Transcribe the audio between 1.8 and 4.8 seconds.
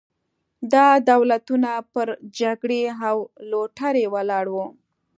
پر جګړې او لوټرۍ ولاړ وو.